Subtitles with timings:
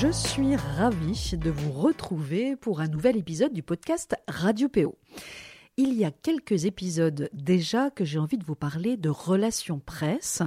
[0.00, 4.99] Je suis ravie de vous retrouver pour un nouvel épisode du podcast Radio PO.
[5.82, 10.42] Il y a quelques épisodes déjà que j'ai envie de vous parler de relations presse.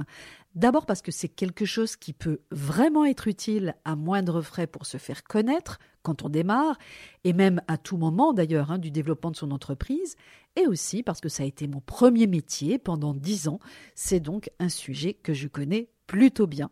[0.54, 4.86] D'abord parce que c'est quelque chose qui peut vraiment être utile à moindre frais pour
[4.86, 6.78] se faire connaître quand on démarre,
[7.24, 10.14] et même à tout moment d'ailleurs hein, du développement de son entreprise,
[10.54, 13.58] et aussi parce que ça a été mon premier métier pendant dix ans.
[13.96, 16.70] C'est donc un sujet que je connais plutôt bien.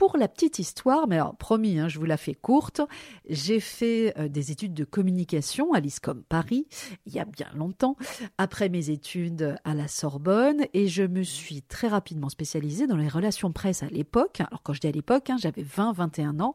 [0.00, 2.80] Pour la petite histoire, mais alors promis, hein, je vous la fais courte,
[3.28, 6.66] j'ai fait euh, des études de communication à l'ISCOM Paris
[7.04, 7.96] il y a bien longtemps,
[8.38, 13.08] après mes études à la Sorbonne, et je me suis très rapidement spécialisée dans les
[13.08, 14.40] relations presse à l'époque.
[14.40, 16.54] Alors quand je dis à l'époque, hein, j'avais 20-21 ans,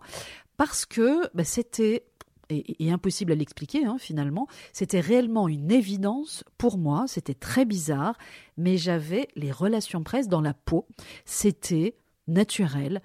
[0.58, 2.04] parce que bah, c'était
[2.50, 8.18] et, impossible à l'expliquer hein, finalement, c'était réellement une évidence pour moi, c'était très bizarre,
[8.58, 10.88] mais j'avais les relations presse dans la peau.
[11.26, 11.96] C'était
[12.28, 13.02] naturel.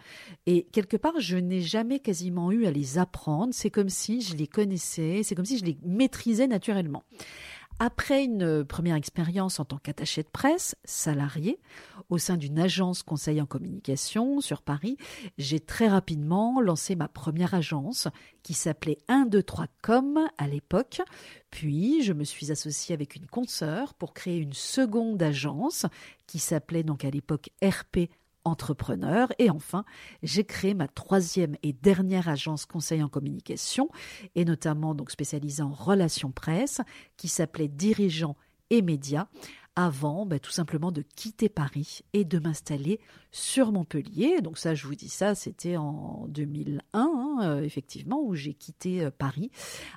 [0.46, 3.52] Et quelque part, je n'ai jamais quasiment eu à les apprendre.
[3.54, 7.04] C'est comme si je les connaissais, c'est comme si je les maîtrisais naturellement.
[7.82, 11.58] Après une première expérience en tant qu'attaché de presse, salarié,
[12.10, 14.98] au sein d'une agence conseil en communication sur Paris,
[15.38, 18.06] j'ai très rapidement lancé ma première agence
[18.42, 21.00] qui s'appelait 1, 2, 3 Com à l'époque.
[21.50, 25.86] Puis, je me suis associée avec une consoeur pour créer une seconde agence
[26.26, 28.10] qui s'appelait donc à l'époque RP
[28.44, 29.28] entrepreneur.
[29.38, 29.84] Et enfin,
[30.22, 33.88] j'ai créé ma troisième et dernière agence conseil en communication,
[34.34, 36.80] et notamment donc spécialisée en relations presse,
[37.16, 38.36] qui s'appelait Dirigeants
[38.70, 39.26] et médias,
[39.76, 43.00] avant ben, tout simplement de quitter Paris et de m'installer
[43.32, 44.40] sur Montpellier.
[44.40, 49.04] Donc ça, je vous dis ça, c'était en 2001, hein, euh, effectivement, où j'ai quitté
[49.04, 49.50] euh, Paris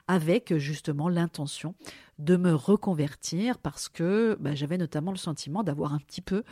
[0.07, 1.75] avec justement l'intention
[2.19, 6.43] de me reconvertir parce que ben, j'avais notamment le sentiment d'avoir un petit peu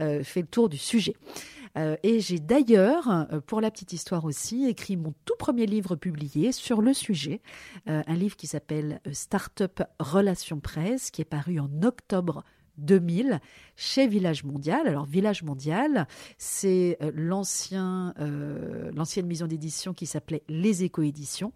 [0.00, 1.14] euh, fait le tour du sujet.
[1.76, 6.82] et j'ai d'ailleurs, pour la petite histoire aussi, écrit mon tout premier livre publié sur
[6.82, 7.40] le sujet,
[7.86, 12.42] un livre qui s'appelle Startup Relations Presse, qui est paru en octobre
[12.80, 13.40] 2000
[13.76, 14.86] chez Village Mondial.
[14.86, 16.06] Alors Village Mondial,
[16.38, 21.52] c'est euh, euh, l'ancienne maison d'édition qui s'appelait Les Éco-éditions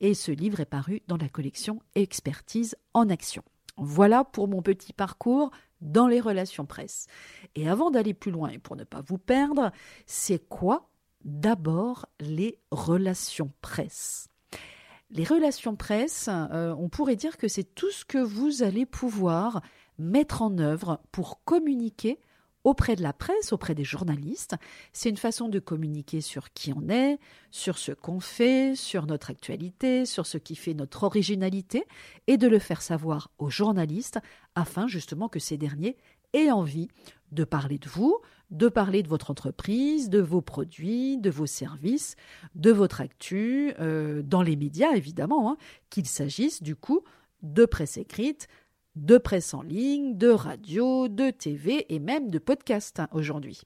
[0.00, 3.42] et ce livre est paru dans la collection Expertise en action.
[3.76, 5.50] Voilà pour mon petit parcours
[5.80, 7.06] dans les relations presse.
[7.54, 9.70] Et avant d'aller plus loin et pour ne pas vous perdre,
[10.06, 10.90] c'est quoi
[11.24, 14.28] d'abord les relations presse?
[15.10, 19.62] Les relations presse, euh, on pourrait dire que c'est tout ce que vous allez pouvoir
[19.98, 22.20] mettre en œuvre pour communiquer
[22.64, 24.56] auprès de la presse, auprès des journalistes.
[24.92, 27.18] C'est une façon de communiquer sur qui on est,
[27.50, 31.86] sur ce qu'on fait, sur notre actualité, sur ce qui fait notre originalité,
[32.26, 34.18] et de le faire savoir aux journalistes
[34.54, 35.96] afin justement que ces derniers
[36.34, 36.88] aient envie
[37.32, 38.18] de parler de vous,
[38.50, 42.16] de parler de votre entreprise, de vos produits, de vos services,
[42.54, 45.56] de votre actu, euh, dans les médias évidemment, hein,
[45.90, 47.02] qu'il s'agisse du coup
[47.42, 48.48] de presse écrite,
[49.04, 53.62] de presse en ligne, de radio, de TV et même de podcast hein, aujourd'hui.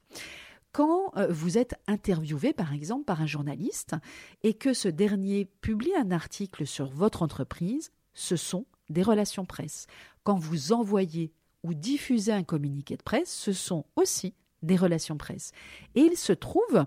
[0.72, 3.94] Quand euh, vous êtes interviewé, par exemple, par un journaliste
[4.42, 9.86] et que ce dernier publie un article sur votre entreprise, ce sont des relations presse.
[10.22, 11.32] Quand vous envoyez
[11.62, 15.52] ou diffusez un communiqué de presse, ce sont aussi des relations presse.
[15.94, 16.84] Et il se trouve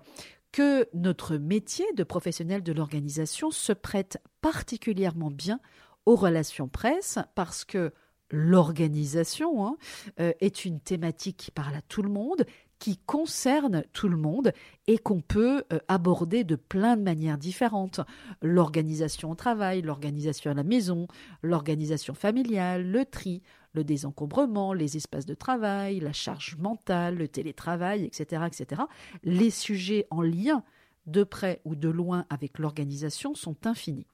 [0.52, 5.60] que notre métier de professionnel de l'organisation se prête particulièrement bien
[6.06, 7.92] aux relations presse parce que
[8.30, 9.76] l'organisation hein,
[10.20, 12.44] euh, est une thématique qui parle à tout le monde,
[12.78, 14.52] qui concerne tout le monde
[14.86, 18.00] et qu'on peut euh, aborder de plein de manières différentes.
[18.42, 21.06] L'organisation au travail, l'organisation à la maison,
[21.42, 23.42] l'organisation familiale, le tri,
[23.72, 28.82] le désencombrement, les espaces de travail, la charge mentale, le télétravail, etc., etc.
[29.22, 30.62] Les sujets en lien
[31.06, 34.06] de près ou de loin avec l'organisation sont infinis.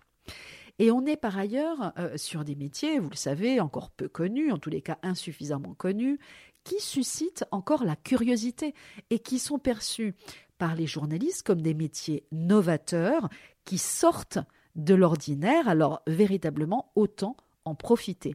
[0.78, 4.52] Et on est par ailleurs euh, sur des métiers, vous le savez, encore peu connus,
[4.52, 6.18] en tous les cas insuffisamment connus,
[6.64, 8.74] qui suscitent encore la curiosité
[9.10, 10.14] et qui sont perçus
[10.58, 13.28] par les journalistes comme des métiers novateurs
[13.64, 14.38] qui sortent
[14.76, 18.34] de l'ordinaire, alors véritablement autant en profiter.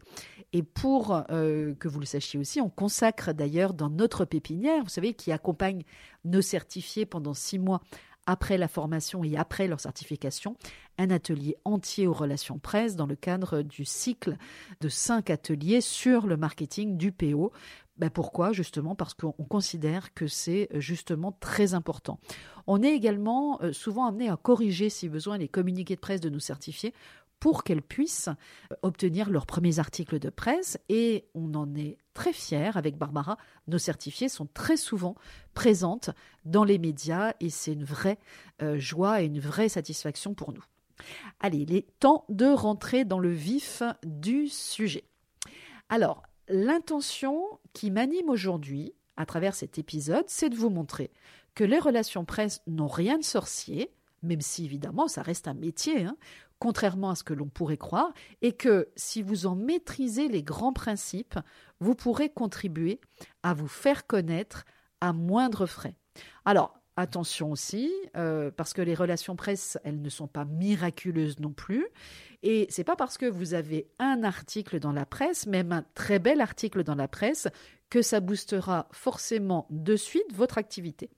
[0.54, 4.90] Et pour euh, que vous le sachiez aussi, on consacre d'ailleurs dans notre pépinière, vous
[4.90, 5.84] savez, qui accompagne
[6.24, 7.82] nos certifiés pendant six mois
[8.28, 10.56] après la formation et après leur certification,
[11.00, 14.38] un atelier entier aux relations presse dans le cadre du cycle
[14.82, 17.52] de cinq ateliers sur le marketing du PO
[17.98, 18.52] Ben pourquoi?
[18.52, 22.20] Justement parce qu'on considère que c'est justement très important.
[22.68, 26.40] On est également souvent amené à corriger, si besoin, les communiqués de presse de nos
[26.40, 26.94] certifiés
[27.40, 28.30] pour qu'elles puissent
[28.82, 30.78] obtenir leurs premiers articles de presse.
[30.90, 33.38] Et on en est très fiers avec Barbara.
[33.68, 35.14] Nos certifiés sont très souvent
[35.54, 36.10] présentes
[36.46, 38.18] dans les médias et c'est une vraie
[38.64, 40.64] euh, joie et une vraie satisfaction pour nous.
[41.40, 45.04] Allez, il est temps de rentrer dans le vif du sujet.
[45.90, 47.40] Alors, l'intention
[47.74, 51.12] qui m'anime aujourd'hui, à travers cet épisode, c'est de vous montrer
[51.54, 53.94] que les relations presse n'ont rien de sorcier,
[54.24, 56.18] même si évidemment ça reste un métier, hein,
[56.60, 60.74] contrairement à ce que l'on pourrait croire, et que si vous en maîtrisez les grands
[60.74, 61.40] principes,
[61.80, 63.00] vous pourrez contribuer
[63.44, 64.66] à vous faire connaître
[65.02, 65.96] à moindre frais.
[66.46, 71.54] Alors, attention aussi, euh, parce que les relations presse, elles ne sont pas miraculeuses non
[71.54, 71.88] plus.
[72.44, 76.20] Et c'est pas parce que vous avez un article dans la presse, même un très
[76.20, 77.48] bel article dans la presse,
[77.90, 81.10] que ça boostera forcément de suite votre activité.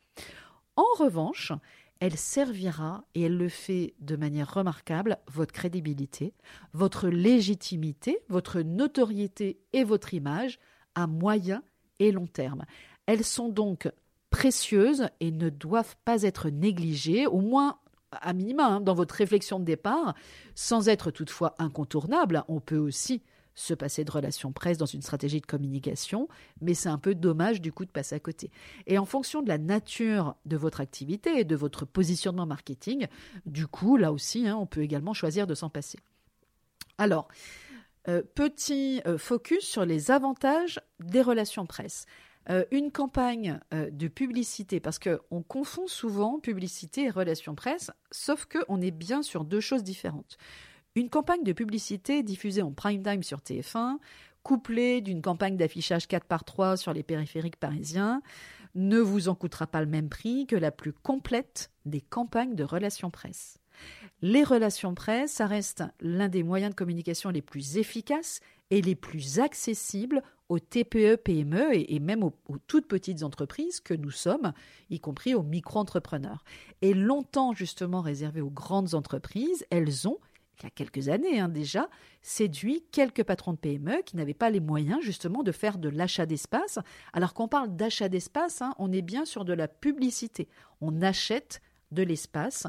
[0.76, 1.52] En revanche,
[2.00, 6.34] elle servira, et elle le fait de manière remarquable, votre crédibilité,
[6.74, 10.60] votre légitimité, votre notoriété et votre image
[10.96, 11.62] à moyen
[12.00, 12.66] et long terme.
[13.06, 13.92] Elles sont donc
[14.30, 17.80] précieuses et ne doivent pas être négligées, au moins
[18.12, 20.16] à minima hein, dans votre réflexion de départ,
[20.56, 22.44] sans être toutefois incontournables.
[22.48, 23.22] On peut aussi
[23.60, 26.30] se passer de relations presse dans une stratégie de communication,
[26.62, 28.52] mais c'est un peu dommage du coup de passer à côté.
[28.88, 33.08] Et en fonction de la nature de votre activité et de votre positionnement marketing,
[33.46, 36.00] du coup, là aussi, hein, on peut également choisir de s'en passer.
[36.98, 37.28] Alors,
[38.08, 42.06] euh, petit euh, focus sur les avantages des relations presse.
[42.50, 48.82] Euh, une campagne de publicité, parce qu'on confond souvent publicité et relations presse, sauf qu'on
[48.82, 50.38] est bien sur deux choses différentes.
[50.96, 53.98] Une campagne de publicité diffusée en prime time sur TF1,
[54.44, 58.22] couplée d'une campagne d'affichage 4 par 3 sur les périphériques parisiens,
[58.76, 62.64] ne vous en coûtera pas le même prix que la plus complète des campagnes de
[62.64, 63.60] relations presse.
[64.22, 68.42] Les relations presse, ça reste l'un des moyens de communication les plus efficaces
[68.72, 73.94] et les plus accessibles aux TPE, PME et, même aux, aux, toutes petites entreprises que
[73.94, 74.54] nous sommes,
[74.90, 76.44] y compris aux micro-entrepreneurs.
[76.82, 80.18] Et longtemps justement réservées aux grandes entreprises, elles ont
[80.62, 81.90] il y a quelques années hein, déjà,
[82.22, 86.26] séduit quelques patrons de PME qui n'avaient pas les moyens justement de faire de l'achat
[86.26, 86.80] d'espace.
[87.14, 90.48] Alors qu'on parle d'achat d'espace, hein, on est bien sur de la publicité.
[90.82, 91.62] On achète
[91.92, 92.68] de l'espace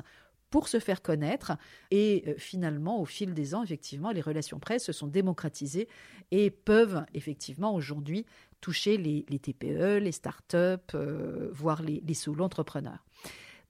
[0.51, 1.53] pour se faire connaître.
[1.91, 5.89] Et euh, finalement, au fil des ans, effectivement, les relations presse se sont démocratisées
[6.31, 8.27] et peuvent effectivement aujourd'hui
[8.61, 13.05] toucher les, TPE, les start-up, euh, voire les, les solo-entrepreneurs.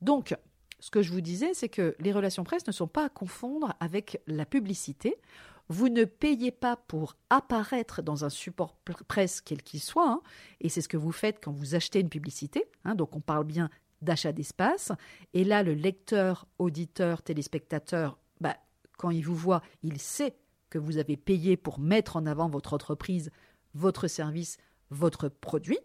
[0.01, 0.35] Donc,
[0.81, 3.75] ce que je vous disais, c'est que les relations presse ne sont pas à confondre
[3.81, 5.17] avec la publicité.
[5.69, 10.21] Vous ne payez pas pour apparaître dans un support presse quel qu'il soit, hein,
[10.61, 12.65] et c'est ce que vous faites quand vous achetez une publicité.
[12.85, 13.71] Hein, donc on parle bien
[14.03, 14.91] d'achat d'espace.
[15.35, 18.57] Et là, le lecteur, auditeur, téléspectateur, bah,
[18.97, 20.35] quand il vous voit, il sait
[20.71, 23.31] que vous avez payé pour mettre en avant votre entreprise,
[23.75, 24.57] votre service,
[24.91, 25.79] votre produit.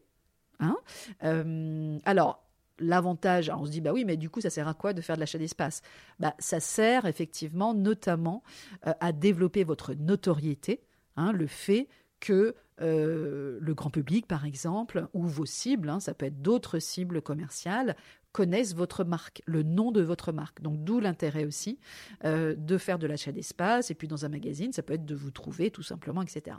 [0.60, 0.78] Hein.
[1.24, 2.45] Euh, alors,
[2.80, 5.16] l'avantage, on se dit, bah oui, mais du coup, ça sert à quoi de faire
[5.16, 5.82] de l'achat d'espace?
[6.20, 8.44] Bah, Ça sert effectivement notamment
[8.88, 10.82] euh, à développer votre notoriété,
[11.16, 11.88] hein, le fait
[12.20, 16.80] que euh, le grand public, par exemple, ou vos cibles, hein, ça peut être d'autres
[16.80, 17.96] cibles commerciales,
[18.32, 20.62] connaissent votre marque, le nom de votre marque.
[20.62, 21.80] Donc d'où l'intérêt aussi
[22.26, 23.92] euh, de faire de l'achat d'espace.
[23.92, 26.58] Et puis dans un magazine, ça peut être de vous trouver tout simplement, etc.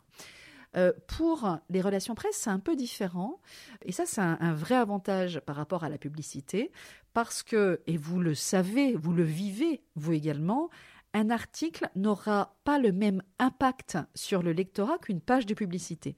[0.76, 3.40] Euh, pour les relations presse, c'est un peu différent.
[3.84, 6.70] Et ça, c'est un, vrai avantage par rapport à la publicité,
[7.14, 10.70] parce que, et vous le savez, vous le vivez, vous également,
[11.14, 16.14] un article n'aura pas le même impact sur le lectorat qu'une page de publicité.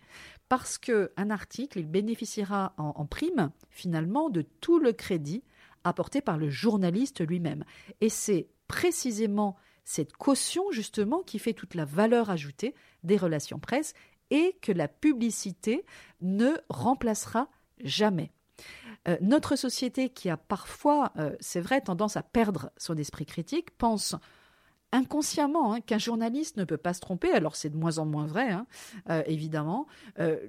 [0.49, 5.45] Parce qu'un article, il bénéficiera en, prime, finalement, de tout le crédit
[5.85, 7.65] apporté par le journaliste lui-même.
[8.01, 12.75] Et c'est précisément cette caution, justement, qui fait toute la valeur ajoutée
[13.05, 13.95] des relations presse
[14.31, 15.85] et que la publicité
[16.21, 17.49] ne remplacera
[17.83, 18.33] jamais.
[19.07, 23.71] Euh, notre société qui a parfois, euh, c'est vrai, tendance à perdre son esprit critique,
[23.77, 24.15] pense
[24.91, 28.27] inconsciemment hein, qu'un journaliste ne peut pas se tromper, alors c'est de moins en moins
[28.27, 28.67] vrai, hein,
[29.11, 29.87] euh, évidemment.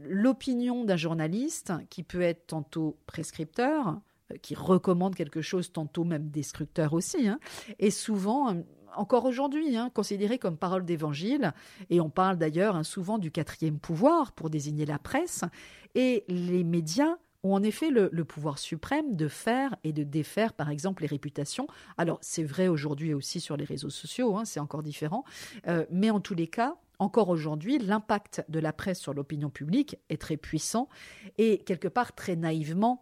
[0.07, 4.00] L'opinion d'un journaliste, qui peut être tantôt prescripteur,
[4.41, 7.39] qui recommande quelque chose, tantôt même destructeur aussi, hein,
[7.79, 8.55] est souvent
[8.96, 11.53] encore aujourd'hui hein, considéré comme parole d'évangile,
[11.89, 15.43] et on parle d'ailleurs hein, souvent du quatrième pouvoir pour désigner la presse,
[15.96, 20.69] et les médias ont en effet le, pouvoir suprême de faire et de défaire, par
[20.69, 21.67] exemple, les réputations.
[21.98, 25.24] Alors, c'est vrai aujourd'hui aussi sur les réseaux sociaux, hein, c'est encore différent,
[25.67, 29.98] euh, mais en tous les cas, encore aujourd'hui, l'impact de la presse sur l'opinion publique
[30.10, 30.89] est très puissant
[31.38, 33.01] et quelque part très naïvement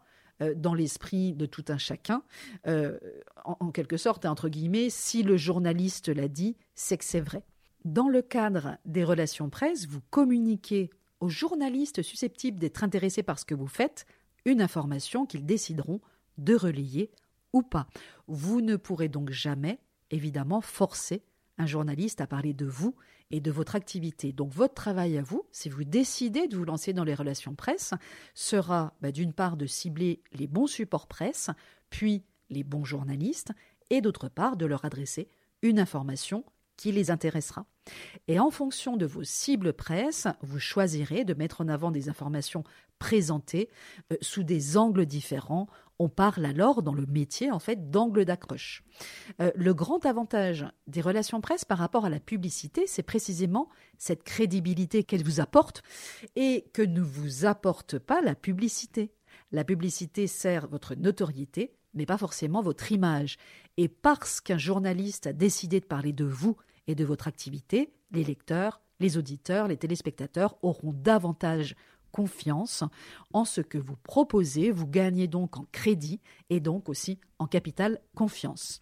[0.56, 2.24] dans l'esprit de tout un chacun.
[2.68, 2.98] Euh,
[3.46, 7.44] en, quelque sorte, entre guillemets, si le journaliste l'a dit, c'est que c'est vrai.
[7.86, 10.90] Dans le cadre des relations presse, vous communiquez
[11.20, 14.06] aux journalistes susceptibles d'être intéressés par ce que vous faites
[14.46, 16.02] une information qu'ils décideront
[16.38, 17.12] de relayer
[17.54, 17.88] ou pas.
[18.28, 19.80] Vous ne pourrez donc jamais,
[20.12, 21.24] évidemment, forcer
[21.58, 22.96] un journaliste à parler de vous
[23.32, 24.32] et de votre activité.
[24.32, 27.94] Donc votre travail à vous, si vous décidez de vous lancer dans les relations presse,
[28.34, 31.50] sera bah, d'une part de cibler les bons supports presse,
[31.90, 33.52] puis les bons journalistes,
[33.90, 35.30] et d'autre part de leur adresser
[35.62, 36.46] une information
[36.78, 37.66] qui les intéressera.
[38.28, 42.64] Et en fonction de vos cibles presse, vous choisirez de mettre en avant des informations
[43.00, 43.70] présentées
[44.12, 45.68] euh, sous des angles différents.
[46.00, 48.84] On parle alors dans le métier en fait d'angle d'accroche.
[49.42, 54.24] Euh, le grand avantage des relations presse par rapport à la publicité, c'est précisément cette
[54.24, 55.82] crédibilité qu'elle vous apporte
[56.36, 59.12] et que ne vous apporte pas la publicité.
[59.52, 63.38] La publicité sert votre notoriété, mais pas forcément votre image.
[63.78, 68.24] Et parce qu'un journaliste a décidé de parler de vous et de votre activité, les
[68.24, 71.76] lecteurs, les auditeurs, les téléspectateurs auront davantage
[72.18, 72.84] confiance
[73.32, 76.20] en ce que vous proposez, vous gagnez donc en crédit
[76.50, 78.82] et donc aussi en capital confiance.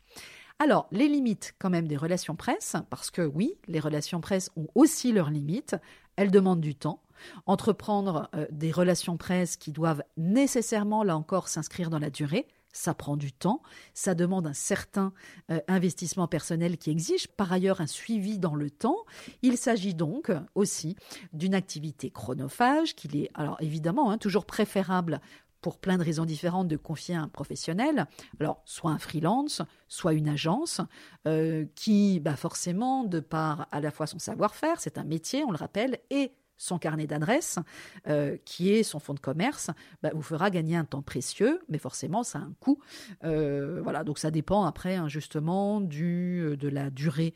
[0.57, 4.67] Alors, les limites quand même des relations presse, parce que oui, les relations presse ont
[4.73, 5.75] aussi leurs limites,
[6.15, 7.01] elles demandent du temps.
[7.45, 12.93] Entreprendre euh, des relations presse qui doivent nécessairement, là encore, s'inscrire dans la durée, ça
[12.93, 13.61] prend du temps,
[13.93, 15.13] ça demande un certain
[15.49, 18.97] euh, investissement personnel qui exige par ailleurs un suivi dans le temps.
[19.41, 20.95] Il s'agit donc aussi
[21.33, 25.21] d'une activité chronophage qu'il est alors évidemment hein, toujours préférable
[25.61, 28.05] pour plein de raisons différentes de confier à un professionnel,
[28.39, 30.79] alors soit un freelance, soit une agence,
[31.27, 35.49] euh, qui bah forcément, de par à la fois son savoir-faire, c'est un métier, on
[35.49, 37.59] le rappelle, et son carnet d'adresse,
[38.07, 39.71] euh, qui est son fonds de commerce,
[40.01, 42.79] bah, vous fera gagner un temps précieux, mais forcément, ça a un coût.
[43.23, 47.33] Euh, voilà, donc ça dépend après, hein, justement, du, euh, de la durée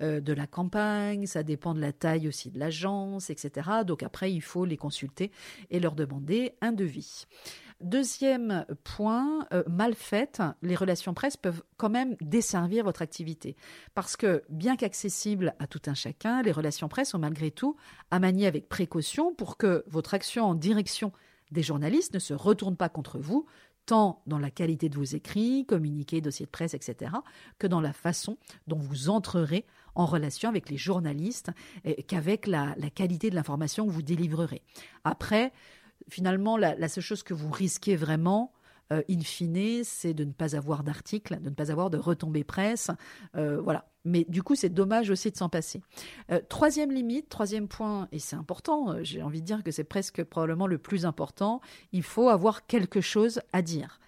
[0.00, 3.70] de la campagne, ça dépend de la taille aussi de l'agence, etc.
[3.86, 5.30] Donc après, il faut les consulter
[5.70, 7.26] et leur demander un devis.
[7.82, 13.54] Deuxième point, euh, mal faites, les relations presse peuvent quand même desservir votre activité.
[13.94, 17.76] Parce que, bien qu'accessibles à tout un chacun, les relations presse sont malgré tout
[18.10, 21.12] à manier avec précaution pour que votre action en direction
[21.50, 23.44] des journalistes ne se retourne pas contre vous,
[23.84, 27.12] tant dans la qualité de vos écrits, communiqués, dossiers de presse, etc.,
[27.58, 31.50] que dans la façon dont vous entrerez en relation avec les journalistes,
[32.08, 34.62] qu'avec la, la qualité de l'information que vous délivrerez.
[35.04, 35.52] Après,
[36.08, 38.52] finalement, la, seule chose que vous risquez vraiment,
[38.92, 42.44] euh, in fine, c'est de ne pas avoir d'article, de ne pas avoir de retombées
[42.44, 42.90] presse.
[43.36, 43.88] Euh, voilà.
[44.04, 45.82] Mais du coup, c'est dommage aussi de s'en passer.
[46.30, 50.22] Euh, troisième limite, troisième point, et c'est important, j'ai envie de dire que c'est presque
[50.22, 51.60] probablement le plus important,
[51.90, 53.98] il faut avoir quelque chose à dire.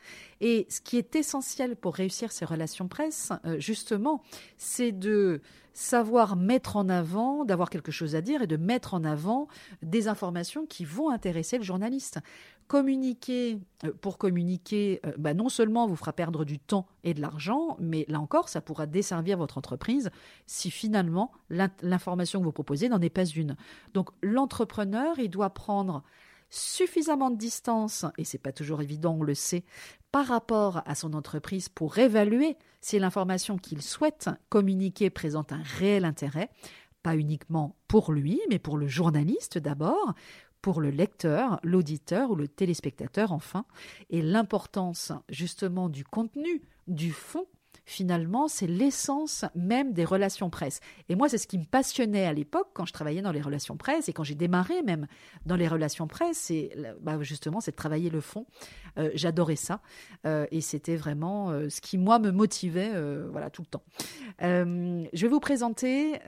[0.40, 4.23] Et ce qui est essentiel pour réussir ces relations presse, justement,
[4.57, 5.40] c'est de
[5.78, 9.47] savoir mettre en avant, d'avoir quelque chose à dire et de mettre en avant
[9.80, 12.18] des informations qui vont intéresser le journaliste.
[12.66, 17.21] Communiquer euh, pour communiquer, euh, bah, non seulement vous fera perdre du temps et de
[17.21, 20.11] l'argent, mais là encore, ça pourra desservir votre entreprise
[20.47, 23.57] si finalement l'information que vous proposez n'en est pas une.
[23.95, 26.02] Donc l'entrepreneur, il doit prendre
[26.50, 29.64] suffisamment de distance, et c'est pas toujours évident, on le sait,
[30.12, 36.04] par rapport à son entreprise pour évaluer si l'information qu'il souhaite communiquer présente un réel
[36.04, 36.50] intérêt,
[37.02, 40.14] pas uniquement pour lui, mais pour le journaliste d'abord,
[40.62, 43.64] pour le lecteur, l'auditeur ou le téléspectateur enfin,
[44.10, 47.46] et l'importance justement du contenu, du fond
[47.88, 50.80] finalement, c'est l'essence même des relations presse.
[51.08, 53.78] Et moi, c'est ce qui me passionnait à l'époque quand je travaillais dans les relations
[53.78, 55.06] presse et quand j'ai démarré même
[55.46, 56.70] dans les relations presse, c'est
[57.00, 58.46] bah, justement, c'est de travailler le fond.
[58.98, 59.80] Euh, j'adorais ça
[60.26, 62.92] euh, et c'était vraiment euh, ce qui moi me motivait,
[63.30, 63.82] voilà, tout le temps.
[64.40, 66.18] je vais vous présenter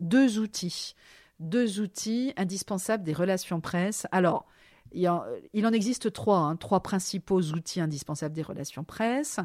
[0.00, 0.94] deux outils,
[1.40, 4.06] deux outils indispensables des relations presse.
[4.12, 4.46] Alors
[4.92, 9.40] il, en, existe trois, hein, trois principaux outils indispensables des relations presse,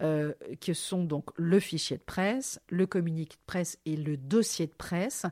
[0.00, 4.66] euh, qui sont donc le fichier de presse, le communiqué de presse et le dossier
[4.66, 5.26] de presse.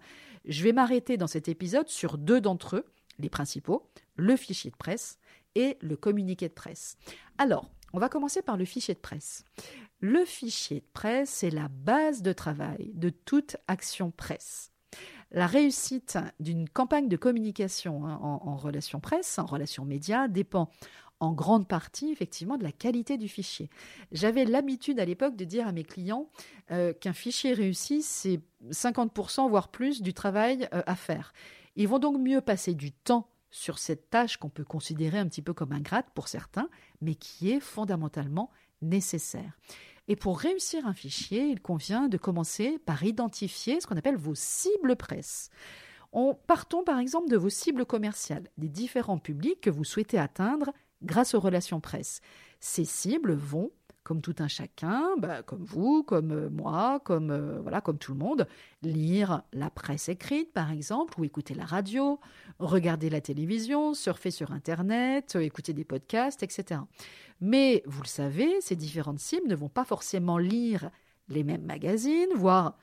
[0.45, 2.85] Je vais m'arrêter dans cet épisode sur deux d'entre eux,
[3.19, 5.19] les principaux, le fichier de presse
[5.55, 6.97] et le communiqué de presse.
[7.39, 9.45] Alors, on va commencer par le fichier de presse.
[10.01, 14.74] Le fichier de presse, c'est la base de travail de toute action presse.
[15.35, 20.71] La réussite d'une campagne de communication hein, en, relation presse, en relation média, dépend
[21.19, 23.69] en grande partie effectivement de la qualité du fichier.
[24.13, 26.29] J'avais l'habitude à l'époque de dire à mes clients
[26.71, 31.33] euh, qu'un fichier réussi, c'est 50% voire plus du travail euh, à faire.
[31.75, 35.43] Ils vont donc mieux passer du temps sur cette tâche qu'on peut considérer un petit
[35.43, 36.69] peu comme ingrate pour certains,
[37.01, 38.51] mais qui est fondamentalement
[38.83, 39.59] nécessaire.
[40.09, 44.35] Et pour réussir un fichier, il convient de commencer par identifier ce qu'on appelle vos
[44.35, 45.51] cibles presse.
[46.13, 50.73] On, partons par exemple de vos cibles commerciales, des différents publics que vous souhaitez atteindre
[51.03, 52.21] grâce aux relations presse.
[52.61, 53.71] Ces cibles vont
[54.05, 58.13] comme tout un chacun, bah, comme vous, comme euh, moi, comme euh, voilà, comme tout
[58.13, 58.47] le monde,
[58.83, 62.21] lire la presse écrite par exemple, ou écouter la radio,
[62.59, 66.83] regarder la télévision, surfer sur Internet, euh, écouter des podcasts, etc.
[67.41, 70.91] Mais vous le savez, ces différentes cibles ne vont pas forcément lire
[71.29, 72.77] les mêmes magazines, voir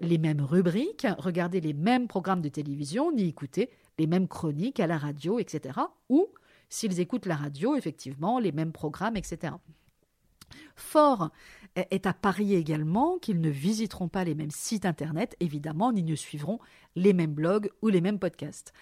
[0.00, 4.86] les mêmes rubriques, regarder les mêmes programmes de télévision, ni écouter les mêmes chroniques à
[4.86, 5.78] la radio, etc.
[6.08, 6.26] Ou,
[6.68, 9.54] s'ils écoutent la radio, effectivement, les mêmes programmes, etc.
[10.74, 11.30] Fort
[11.76, 16.14] est à parier également qu'ils ne visiteront pas les mêmes sites internet, évidemment, ni ne
[16.14, 16.58] suivront
[16.94, 18.72] les mêmes blogs ou les mêmes podcasts.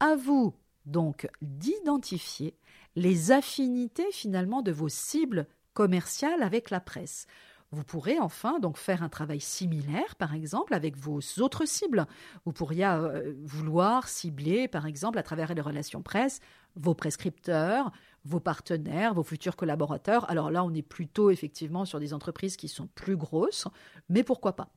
[0.00, 0.54] À vous
[0.86, 2.56] donc d'identifier
[2.96, 7.26] les affinités finalement de vos cibles commerciales avec la presse.
[7.74, 12.06] Vous pourrez enfin donc faire un travail similaire, par exemple, avec vos autres cibles.
[12.44, 16.38] Vous pourriez euh, vouloir cibler, par exemple, à travers les relations presse,
[16.76, 17.90] vos prescripteurs,
[18.24, 20.28] vos partenaires, vos futurs collaborateurs.
[20.30, 23.66] Alors là, on est plutôt effectivement sur des entreprises qui sont plus grosses,
[24.08, 24.68] mais pourquoi pas.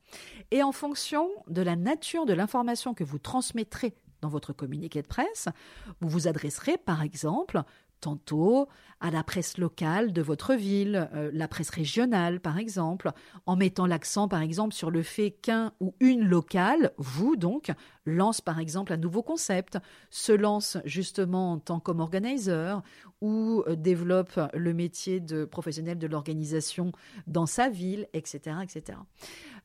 [0.50, 5.06] Et en fonction de la nature de l'information que vous transmettrez dans votre communiqué de
[5.06, 5.48] presse,
[6.00, 7.62] vous vous adresserez par exemple
[8.00, 8.68] tantôt
[9.00, 13.12] à la presse locale de votre ville, euh, la presse régionale par exemple,
[13.46, 17.70] en mettant l'accent par exemple sur le fait qu'un ou une locale, vous donc,
[18.06, 19.78] lance par exemple un nouveau concept,
[20.10, 22.82] se lance justement en tant qu'organisateur
[23.20, 26.92] ou euh, développe le métier de professionnel de l'organisation
[27.26, 28.56] dans sa ville, etc.
[28.62, 28.98] etc.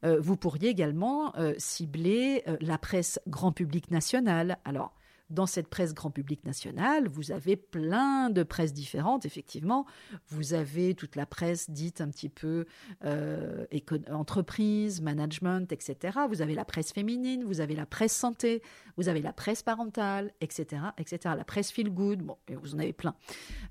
[0.06, 4.58] Euh, vous pourriez également cibler la presse grand public nationale.
[4.66, 4.94] Alors,
[5.34, 9.86] dans cette presse grand public nationale, vous avez plein de presses différentes, effectivement.
[10.30, 12.66] Vous avez toute la presse dite un petit peu
[13.04, 13.66] euh,
[14.12, 16.20] entreprise, management, etc.
[16.30, 18.62] Vous avez la presse féminine, vous avez la presse santé,
[18.98, 21.36] vous avez la presse parentale, etc., etc.
[21.38, 23.16] La presse feel good, bon, vous en avez plein.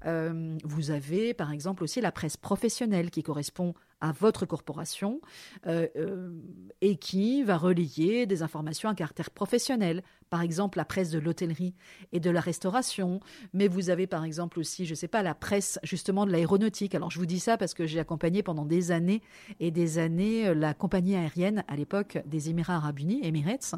[0.06, 5.20] Euh, vous avez, par exemple, aussi la presse professionnelle qui correspond à votre corporation
[5.66, 6.32] euh, euh,
[6.80, 11.74] et qui va relayer des informations à caractère professionnel, par exemple la presse de l'hôtellerie
[12.10, 13.20] et de la restauration,
[13.52, 16.96] mais vous avez par exemple aussi, je ne sais pas, la presse justement de l'aéronautique.
[16.96, 19.22] Alors je vous dis ça parce que j'ai accompagné pendant des années
[19.60, 23.76] et des années euh, la compagnie aérienne à l'époque des Émirats arabes unis, Emirates,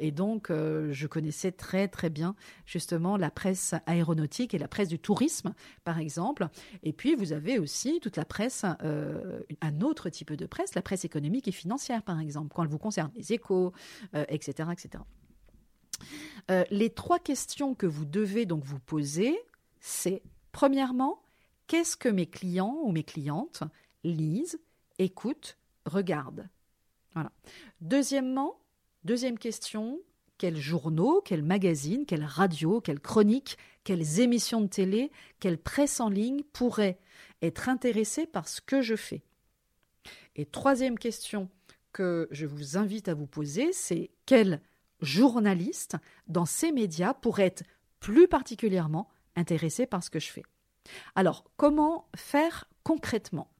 [0.00, 2.34] et donc je connaissais très très bien
[2.64, 5.52] justement la presse aéronautique et la presse du tourisme,
[5.84, 6.48] par exemple.
[6.82, 8.64] Et puis vous avez aussi toute la presse
[9.60, 12.78] un autre type de presse, la presse économique et financière, par exemple, quand elle vous
[12.78, 13.72] concerne, les échos,
[14.14, 15.04] etc., euh, etc.
[16.50, 19.38] Euh, les trois questions que vous devez donc vous poser,
[19.80, 21.22] c'est premièrement,
[21.66, 23.62] qu'est-ce que mes clients ou mes clientes
[24.04, 24.60] lisent,
[24.98, 26.48] écoutent, regardent?
[27.14, 27.32] Voilà.
[27.80, 28.58] Deuxièmement,
[29.04, 30.00] deuxième question,
[30.38, 36.08] quels journaux, quels magazines, quelles radios, quelles chroniques, quelles émissions de télé, quelle presse en
[36.08, 36.98] ligne pourraient
[37.42, 39.22] être intéressés par ce que je fais?
[40.36, 41.48] Et troisième question
[41.92, 44.60] que je vous invite à vous poser, c'est quel
[45.00, 47.64] journaliste dans ces médias pourrait être
[48.00, 50.44] plus particulièrement intéressé par ce que je fais?
[51.14, 53.50] Alors, comment faire concrètement?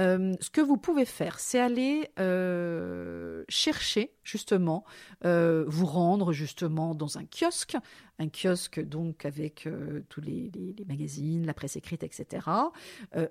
[0.00, 4.84] Euh, ce que vous pouvez faire, c'est aller euh, chercher justement,
[5.24, 7.76] euh, vous rendre justement dans un kiosque,
[8.18, 9.68] un kiosque donc avec
[10.08, 12.46] tous les, les, magazines, la presse écrite, etc.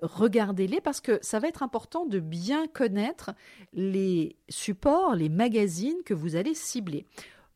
[0.02, 3.30] Regardez-les parce que ça va être important de bien connaître
[3.72, 7.06] les supports, les magazines que vous allez cibler.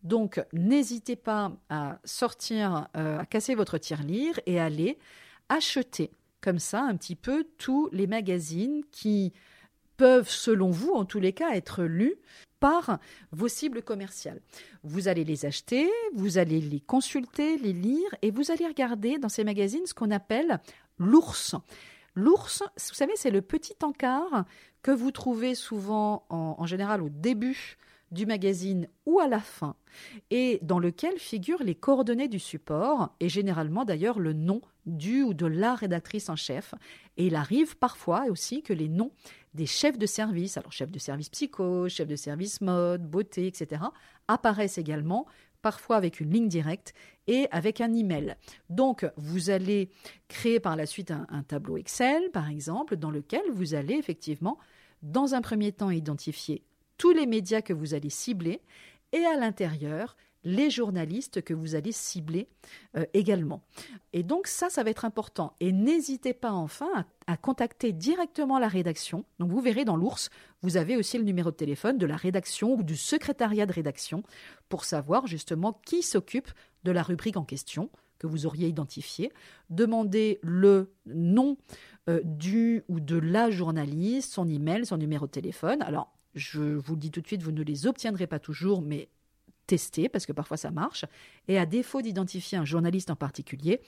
[0.04, 4.98] Donc, n'hésitez pas à sortir, à casser votre tirelire et aller
[5.48, 6.12] acheter
[6.44, 9.32] comme ça un petit peu tous les magazines qui
[9.96, 12.16] peuvent, selon vous, en tous les cas, être lus
[12.60, 12.98] par
[13.32, 14.42] vos cibles commerciales.
[14.82, 19.30] Vous allez les acheter, vous allez les consulter, les lire, et vous allez regarder dans
[19.30, 20.60] ces magazines ce qu'on appelle
[20.98, 21.54] l'ours.
[22.14, 24.44] L'ours, vous savez, c'est le petit encart
[24.82, 27.78] que vous trouvez souvent, en, en général, au début
[28.14, 29.76] du magazine ou à la fin,
[30.30, 35.34] et dans lequel figurent les coordonnées du support, et généralement d'ailleurs le nom du ou
[35.34, 36.74] de la rédactrice en chef.
[37.16, 39.10] Et il arrive parfois aussi que les noms
[39.52, 43.82] des chefs de service, alors chefs de service psycho, chefs de service mode, beauté, etc.,
[44.28, 45.26] apparaissent également
[45.62, 46.92] parfois avec une ligne directe
[47.26, 48.36] et avec un email.
[48.68, 49.90] Donc, vous allez
[50.28, 54.58] créer par la suite un, un, tableau Excel, par exemple, dans lequel vous allez effectivement,
[55.02, 56.62] dans un premier temps, identifier
[56.98, 58.60] tous les médias que vous allez cibler
[59.12, 62.48] et à l'intérieur, les journalistes que vous allez cibler
[62.96, 63.62] euh, également.
[64.12, 65.54] Et donc ça, ça va être important.
[65.60, 69.24] Et n'hésitez pas enfin à, contacter directement la rédaction.
[69.38, 70.30] Donc vous verrez dans l'ours,
[70.62, 74.22] vous avez aussi le numéro de téléphone de la rédaction ou du secrétariat de rédaction
[74.68, 76.50] pour savoir justement qui s'occupe
[76.84, 79.32] de la rubrique en question que vous auriez identifié.
[79.70, 81.56] Demandez le nom
[82.08, 85.82] euh, du ou de la journaliste, son email, son numéro de téléphone.
[85.82, 89.08] Alors, je vous le dis tout de suite, vous ne les obtiendrez pas toujours, mais
[89.66, 91.04] tester, parce que parfois ça marche.
[91.48, 93.80] Et à défaut d'identifier un journaliste en particulier,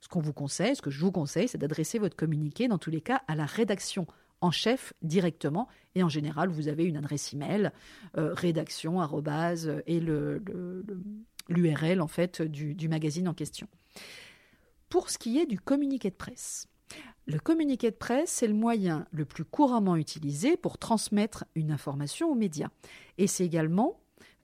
[0.00, 2.90] ce qu'on vous conseille, ce que je vous conseille, c'est d'adresser votre communiqué, dans tous
[2.90, 4.06] les cas, à la rédaction
[4.40, 5.68] en chef directement.
[5.94, 7.70] Et en général, vous avez une adresse email,
[8.16, 9.00] euh, rédaction,
[9.86, 10.00] et
[11.48, 13.68] l'URL en fait du magazine en question.
[14.88, 16.68] Pour ce qui est du communiqué de presse,
[17.26, 22.30] le communiqué de presse, c'est le moyen le plus couramment utilisé pour transmettre une information
[22.30, 22.68] aux médias.
[23.16, 23.98] Et c'est également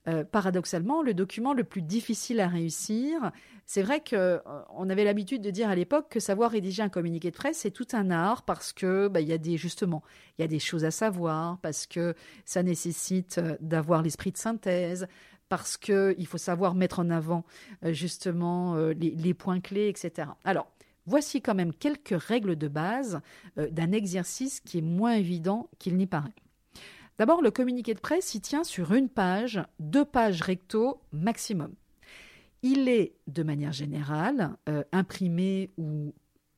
[0.09, 3.33] euh, paradoxalement, le document le plus difficile à réussir,
[3.66, 7.31] c'est vrai qu'on euh, avait l'habitude de dire à l'époque que savoir rédiger un communiqué
[7.31, 10.03] de presse, c'est tout un art parce que bah, y a des justement,
[10.38, 12.14] il y a des choses à savoir, parce que
[12.46, 15.07] ça nécessite euh, d'avoir l'esprit de synthèse,
[15.50, 17.44] parce qu'il faut savoir mettre en avant
[17.83, 20.29] justement les, les, points clés, etc.
[20.44, 20.70] Alors,
[21.11, 23.20] voici quand même quelques règles de base
[23.57, 26.35] d'un exercice qui est moins évident qu'il n'y paraît.
[27.20, 31.75] D'abord, le communiqué de presse, il tient sur une page, deux pages recto maximum.
[32.62, 36.14] Il est, de manière générale, euh, imprimé ou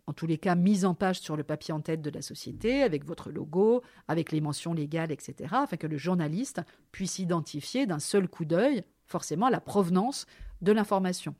[0.06, 2.84] en tous les cas mis en page sur le papier en tête de la société,
[2.84, 6.60] avec votre logo, avec les mentions légales, etc., afin que le journaliste
[6.92, 10.26] puisse identifier d'un seul coup d'œil, forcément, la provenance
[10.62, 11.34] de l'information.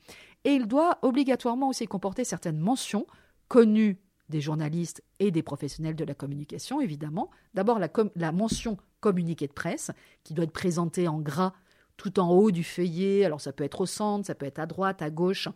[0.45, 3.07] Et il doit obligatoirement aussi comporter certaines mentions
[3.49, 7.31] connues des journalistes et des professionnels de la communication, évidemment.
[7.55, 9.91] D'abord, la, la, mention communiqué de presse,
[10.25, 11.53] qui doit être présenté en gras
[11.97, 13.25] tout en haut du feuillet.
[13.25, 15.49] Alors ça peut être au centre, ça peut être à droite, à gauche,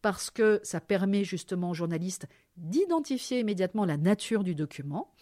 [0.00, 5.12] parce que ça permet justement aux journalistes d'identifier immédiatement la nature du document.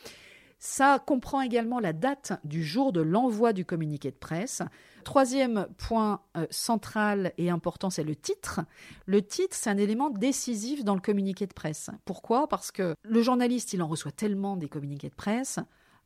[0.63, 4.61] Ça comprend également la date du jour de l'envoi du communiqué de presse.
[5.05, 8.61] Troisième point euh, central et important, c'est le titre.
[9.07, 11.89] Le titre, c'est un élément décisif dans le communiqué de presse.
[12.05, 12.47] Pourquoi?
[12.47, 15.61] Parce que le journaliste, il en reçoit tellement des communiqués de presse.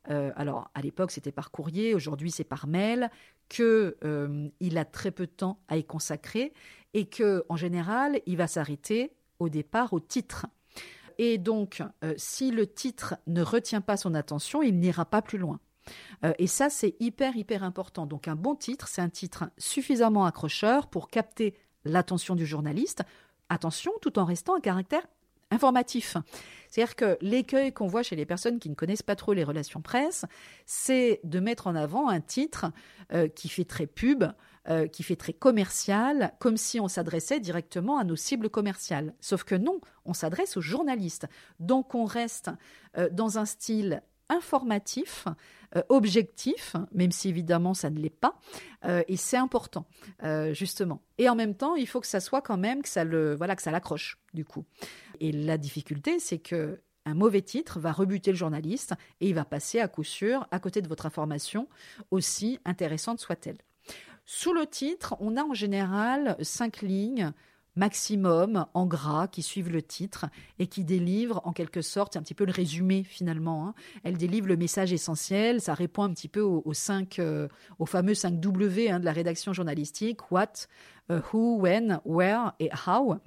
[0.09, 3.09] Euh, alors à l'époque c'était par courrier, aujourd'hui c'est par mail,
[3.49, 3.65] qu'il
[4.03, 6.53] euh, a très peu de temps à y consacrer
[6.93, 10.45] et que en général il va s'arrêter au départ au titre
[11.17, 15.37] et donc, euh, si le titre ne retient pas son attention, il n'ira pas plus
[15.37, 15.59] loin.
[16.23, 18.05] Euh, et ça, c'est hyper, hyper important.
[18.05, 23.03] Donc, un bon titre, c'est un titre suffisamment accrocheur pour capter l'attention du journaliste.
[23.49, 25.05] Attention, tout en restant un caractère
[25.51, 26.17] informatif.
[26.69, 29.81] C'est-à-dire que l'écueil qu'on voit chez les personnes qui ne connaissent pas trop les relations
[29.81, 30.25] presse,
[30.65, 32.65] c'est de mettre en avant un titre
[33.13, 34.25] euh, qui fait très pub,
[34.67, 39.13] euh, qui fait très commercial, comme si on s'adressait directement à nos cibles commerciales.
[39.21, 41.27] Sauf que non, on s'adresse aux journalistes.
[41.59, 42.49] Donc on reste
[42.97, 45.27] euh, dans un style informatif,
[45.89, 48.39] objectif, même si évidemment ça ne l'est pas,
[49.07, 49.85] et c'est important
[50.51, 51.01] justement.
[51.19, 53.55] Et en même temps, il faut que ça soit quand même que ça le voilà
[53.55, 54.65] que ça l'accroche du coup.
[55.19, 59.45] Et la difficulté, c'est que un mauvais titre va rebuter le journaliste et il va
[59.45, 61.67] passer à coup sûr à côté de votre information,
[62.11, 63.57] aussi intéressante soit-elle.
[64.25, 67.31] Sous le titre, on a en général cinq lignes
[67.75, 70.25] maximum en gras qui suivent le titre
[70.59, 73.67] et qui délivrent en quelque sorte, un petit peu le résumé finalement.
[73.67, 73.75] Hein.
[74.03, 77.47] Elle délivre le message essentiel, ça répond un petit peu aux, cinq, euh,
[77.79, 80.67] aux fameux 5 W hein, de la rédaction journalistique, what,
[81.09, 83.17] uh, who, when, where et how.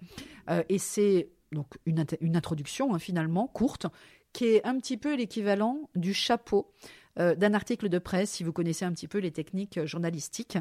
[0.50, 2.04] Euh, et c'est donc une,
[2.37, 3.87] introduction hein, finalement courte
[4.32, 6.70] qui est un petit peu l'équivalent du chapeau
[7.18, 10.58] euh, d'un article de presse, si vous connaissez un petit peu les techniques journalistiques,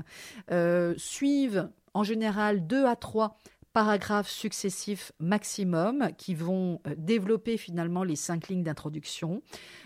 [0.51, 3.37] euh, suivent en général deux à trois
[3.77, 9.43] paragraphes successifs maximum qui vont euh, développer finalement les cinq lignes d'introduction.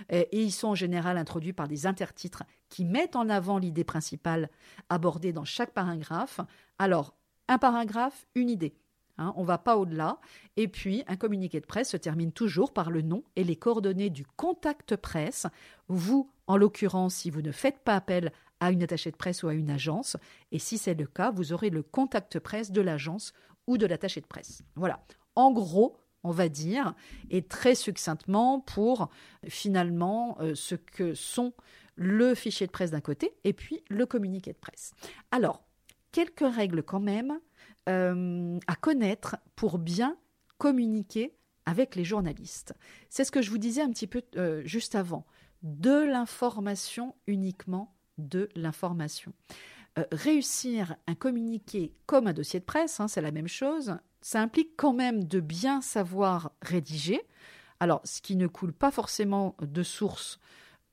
[0.10, 4.50] Et ils sont en général introduits par des intertitres qui mettent en avant l'idée principale
[4.88, 6.40] abordée dans chaque paragraphe.
[6.80, 7.18] Alors,
[7.50, 8.76] un paragraphe, une idée.
[9.18, 10.20] Hein, on ne va pas au-delà.
[10.56, 14.10] Et puis, un communiqué de presse se termine toujours par le nom et les coordonnées
[14.10, 15.48] du contact presse.
[15.90, 19.50] Vous, en l'occurrence, si vous ne faites pas appel à une attachée de presse ou
[19.50, 20.18] à une agence,
[20.52, 23.34] et si c'est le cas, vous aurez le contact presse de l'agence
[23.68, 24.64] ou de l'attaché de presse.
[24.76, 25.04] Voilà.
[25.36, 26.94] En gros, on va dire,
[27.30, 29.10] et très succinctement pour
[29.48, 31.54] finalement euh, ce que sont
[31.96, 34.94] le fichier de presse d'un côté et puis le communiqué de presse.
[35.32, 35.64] Alors,
[36.12, 37.40] quelques règles quand même
[37.90, 40.18] euh, à connaître pour bien
[40.58, 42.74] communiquer avec les journalistes.
[43.10, 45.26] C'est ce que je vous disais un petit peu euh, juste avant.
[45.64, 49.34] De l'information uniquement, de l'information.
[50.12, 54.76] Réussir un communiqué comme un dossier de presse, hein, c'est la même chose, ça implique
[54.78, 57.22] quand même de bien savoir rédiger.
[57.80, 60.40] Alors, ce qui ne coule pas forcément de source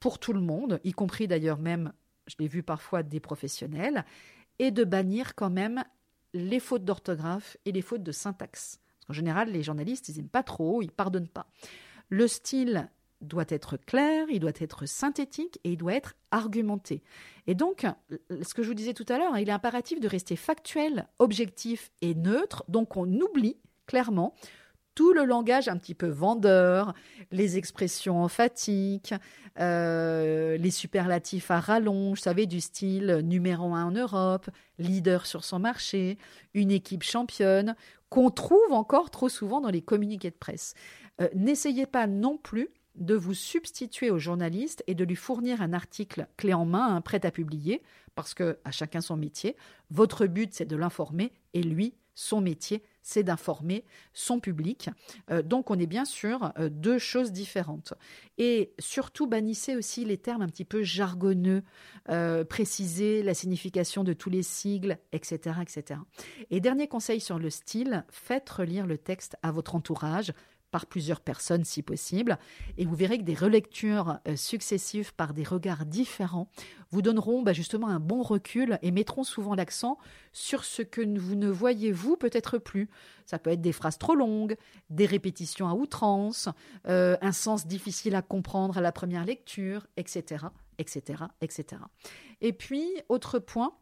[0.00, 1.92] pour tout le monde, y compris d'ailleurs même,
[2.26, 4.04] je l'ai vu parfois, des professionnels,
[4.58, 5.84] et de bannir quand même
[6.34, 8.80] les fautes d'orthographe et les fautes de syntaxe.
[8.94, 11.46] Parce qu'en général, les journalistes, ils n'aiment pas trop, ils pardonnent pas.
[12.08, 17.02] Le style doit être clair, il doit être synthétique et il doit être argumenté.
[17.46, 20.36] Et donc, ce que je vous disais tout à l'heure, il est impératif de rester
[20.36, 22.64] factuel, objectif et neutre.
[22.68, 24.34] Donc, on oublie clairement
[24.98, 26.92] tout le langage un petit peu vendeur,
[27.30, 29.14] les expressions emphatiques,
[29.60, 34.50] euh, les superlatifs à rallonge, vous savez, du style numéro un en Europe,
[34.80, 36.18] leader sur son marché,
[36.52, 37.76] une équipe championne,
[38.08, 40.74] qu'on trouve encore trop souvent dans les communiqués de presse.
[41.20, 45.72] Euh, n'essayez pas non plus de vous substituer au journaliste et de lui fournir un
[45.72, 47.82] article clé en main, prêt à publier,
[48.14, 49.56] parce que à chacun son métier.
[49.90, 54.90] Votre but, c'est de l'informer, et lui, son métier, c'est d'informer son public.
[55.30, 57.94] Euh, donc, on est bien sûr euh, deux choses différentes.
[58.38, 61.62] Et surtout, bannissez aussi les termes un petit peu jargonneux,
[62.08, 66.00] euh, précisez la signification de tous les sigles, etc., etc.
[66.50, 70.32] Et dernier conseil sur le style, faites relire le texte à votre entourage
[70.70, 72.38] par plusieurs personnes si possible.
[72.76, 76.48] Et vous verrez que des relectures euh, successives par des regards différents
[76.90, 79.98] vous donneront bah, justement un bon recul et mettront souvent l'accent
[80.32, 82.88] sur ce que vous ne voyez vous peut-être plus.
[83.26, 84.56] Ça peut être des phrases trop longues,
[84.90, 86.48] des répétitions à outrance,
[86.86, 90.46] euh, un sens difficile à comprendre à la première lecture, etc.,
[90.78, 91.82] etc., etc.
[92.40, 93.74] Et puis, autre point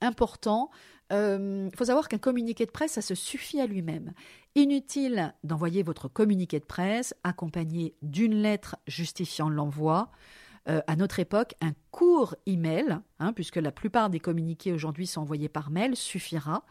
[0.00, 0.70] important,
[1.10, 4.12] il euh, faut savoir qu'un communiqué de presse, ça se suffit à lui-même.
[4.54, 10.10] Inutile d'envoyer votre communiqué de presse accompagné d'une lettre justifiant l'envoi.
[10.68, 15.22] Euh, à notre époque, un court email, hein, puisque la plupart des communiqués aujourd'hui sont
[15.22, 16.64] envoyés par mail, suffira.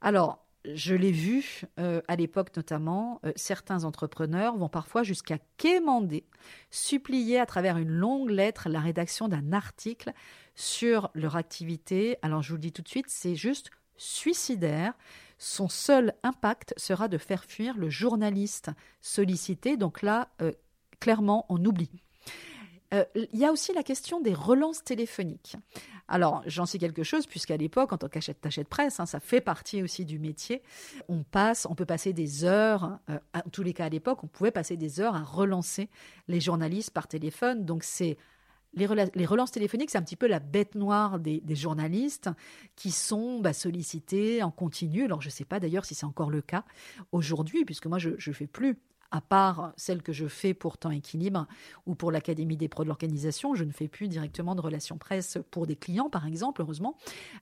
[0.00, 6.26] Alors, je l'ai vu euh, à l'époque notamment, certains entrepreneurs vont parfois jusqu'à quémander,
[6.70, 10.14] supplier à travers une longue lettre la rédaction d'un article
[10.54, 12.18] sur leur activité.
[12.22, 14.94] Alors je vous le dis tout de suite, c'est juste suicidaire.
[15.38, 19.76] Son seul impact sera de faire fuir le journaliste sollicité.
[19.76, 20.52] Donc là, euh,
[21.00, 22.02] clairement, on oublie.
[22.92, 25.56] Euh, il y a aussi la question des relances téléphoniques.
[26.06, 29.40] Alors, j'en sais quelque chose, puisqu'à l'époque, en tant qu'attaché de presse, hein, ça fait
[29.40, 30.62] partie aussi du métier.
[31.08, 34.26] On passe, on peut passer des heures, euh, en tous les cas à l'époque, on
[34.26, 35.88] pouvait passer des heures à relancer
[36.28, 37.64] les journalistes par téléphone.
[37.64, 38.18] Donc, c'est
[38.76, 42.30] les, relances téléphoniques, c'est un petit peu la bête noire des, journalistes
[42.76, 45.04] qui sont bah, sollicités en continu.
[45.04, 46.64] Alors, je ne sais pas d'ailleurs si c'est encore le cas
[47.12, 48.78] aujourd'hui, puisque moi, je ne fais plus
[49.14, 51.46] à part celle que je fais pour Temps Équilibre
[51.86, 55.38] ou pour l'Académie des pros de l'organisation, je ne fais plus directement de relations presse
[55.52, 56.96] pour des clients, par exemple, heureusement.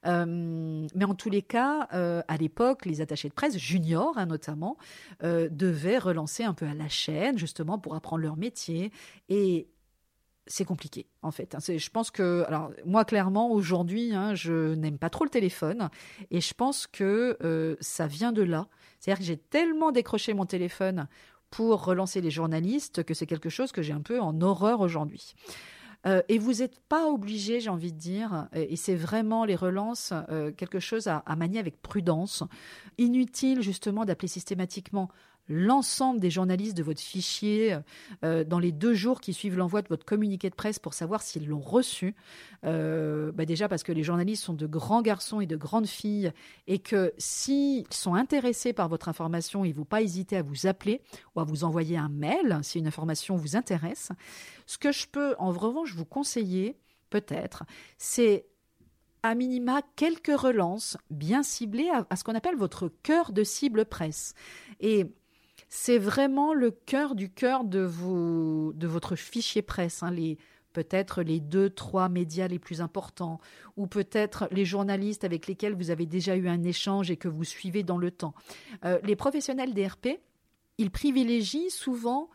[0.05, 4.27] Euh, mais en tous les cas, euh, à l'époque, les attachés de presse, juniors hein,
[4.27, 4.77] notamment,
[5.23, 8.93] euh, devaient relancer un peu à la chaîne, justement, pour apprendre leur métier.
[9.31, 9.67] Et
[10.47, 11.55] c'est compliqué en fait.
[11.55, 11.59] Hein.
[11.61, 15.89] Je pense que, alors moi clairement aujourd'hui, hein, je n'aime pas trop le téléphone
[16.31, 18.69] et je pense que euh, ça vient de là.
[18.99, 21.09] C'est-à-dire que j'ai tellement décroché mon téléphone
[21.51, 25.35] pour relancer les journalistes que c'est quelque chose que j'ai un peu en horreur aujourd'hui.
[26.05, 30.13] Euh, et vous n'êtes pas obligé, j'ai envie de dire, et c'est vraiment les relances,
[30.31, 32.43] euh, quelque chose à, à manier avec prudence.
[32.99, 35.09] Inutile justement d'appeler systématiquement
[35.53, 37.79] l'ensemble des journalistes de votre fichier
[38.25, 41.23] euh, dans les deux jours qui suivent l'envoi de votre communiqué de presse pour savoir
[41.23, 42.15] s'ils l'ont reçu.
[42.65, 46.33] Euh, bah déjà parce que les journalistes sont de grands garçons et de grandes filles
[46.67, 50.67] et que s'ils sont intéressés par votre information, ils ne vont pas hésiter à vous
[50.67, 51.03] appeler
[51.35, 54.11] ou à vous envoyer un mail si une information vous intéresse.
[54.67, 56.79] Ce que je peux en revanche vous conseiller,
[57.11, 57.65] peut-être,
[57.99, 58.47] c'est
[59.23, 63.85] à minima quelques relances bien ciblées à, à ce qu'on appelle votre cœur de cible
[63.85, 64.35] presse.
[64.81, 65.13] Et
[65.75, 67.89] c'est vraiment le cœur du cœur de,
[68.75, 70.03] de votre fichier presse.
[70.03, 70.37] Hein, les,
[70.75, 73.41] peut-être les deux, trois médias les plus importants,
[73.79, 77.45] ou peut-être les journalistes avec lesquels vous avez déjà eu un échange et que vous
[77.45, 78.35] suivez dans le temps.
[78.85, 80.21] Euh, les professionnels DRP,
[80.77, 82.29] ils privilégient souvent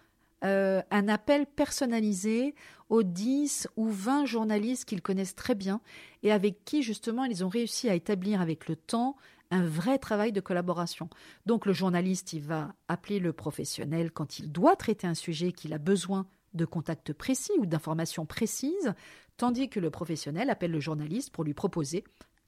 [0.43, 2.56] euh, un appel personnalisé
[2.89, 5.80] aux 10 ou 20 journalistes qu'ils connaissent très bien
[6.23, 9.15] et avec qui justement ils ont réussi à établir avec le temps
[9.51, 11.10] un vrai travail de collaboration.
[11.45, 15.73] Donc le journaliste, il va appeler le professionnel quand il doit traiter un sujet qu'il
[15.73, 18.93] a besoin de contacts précis ou d'informations précises,
[19.38, 22.03] tandis que le professionnel appelle le journaliste pour lui proposer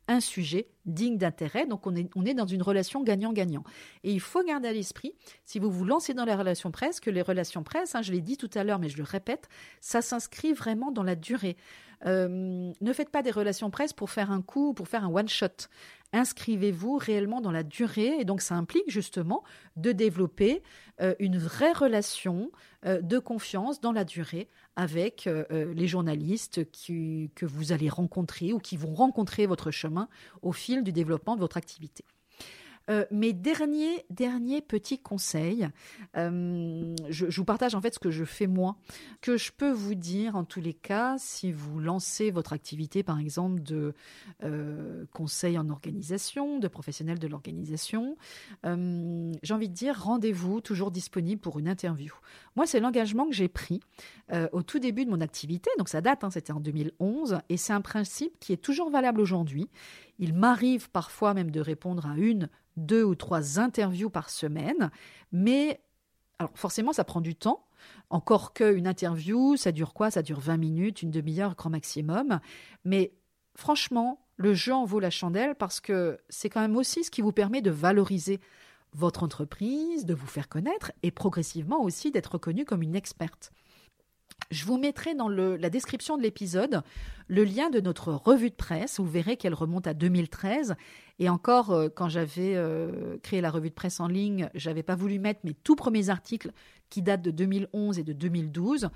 [0.10, 1.68] un sujet digne d'intérêt.
[1.68, 3.64] Donc on est, dans une relation gagnant-gagnant.
[4.04, 5.14] Et il faut garder à l'esprit,
[5.46, 8.22] si vous vous lancez dans les relations presse, que les relations presse, hein, je l'ai
[8.22, 9.48] dit tout à l'heure, mais je le répète,
[9.82, 11.56] ça s'inscrit vraiment dans la durée.
[12.06, 15.68] Euh, ne faites pas des relations presse pour faire un coup, pour faire un one-shot
[16.12, 18.20] inscrivez-vous réellement dans la durée.
[18.20, 19.44] Et donc, ça implique justement
[19.76, 20.64] de développer
[21.02, 22.50] euh, une vraie relation
[22.86, 28.78] euh, de confiance dans la durée avec les journalistes que vous allez rencontrer ou qui
[28.78, 30.08] vont rencontrer votre chemin
[30.42, 32.06] au fil du développement de votre activité.
[32.90, 35.70] Euh, mes derniers, derniers petits conseils,
[36.18, 38.78] euh, je, vous partage en fait ce que je fais moi,
[39.22, 43.20] que je peux vous dire en tous les cas si vous lancez votre activité par
[43.20, 43.94] exemple de
[44.44, 48.18] euh, conseil en organisation, de professionnel de l'organisation.
[48.64, 52.14] J'ai envie de dire rendez-vous toujours disponible pour une interview.
[52.56, 53.82] Moi, c'est l'engagement que j'ai pris
[54.52, 57.74] au tout début de mon activité, donc ça date, hein, c'était en 2011, et c'est
[57.74, 59.70] un principe qui est toujours valable aujourd'hui.
[60.20, 64.92] Il m'arrive parfois même de répondre à une, deux ou trois interviews par semaine,
[65.32, 65.82] mais
[66.38, 67.66] alors forcément ça prend du temps.
[68.10, 70.12] Encore qu'une interview, ça dure quoi?
[70.12, 72.40] Ça dure 20 minutes, une demi-heure grand maximum.
[72.84, 73.14] Mais
[73.56, 77.22] franchement, le jeu en vaut la chandelle parce que c'est quand même aussi ce qui
[77.22, 78.40] vous permet de valoriser
[78.94, 83.52] votre entreprise, de vous faire connaître et progressivement aussi d'être reconnu comme une experte.
[84.52, 86.82] Je vous mettrai dans la description de l'épisode
[87.28, 89.00] le lien de notre revue de presse.
[89.00, 90.76] Vous verrez qu'elle remonte à 2013.
[91.20, 94.96] Et encore, euh, quand j'avais euh, créé la revue de presse en ligne, j'avais pas
[94.96, 96.52] voulu mettre mes tout premiers articles
[96.90, 98.90] qui datent de 2011 et de 2012.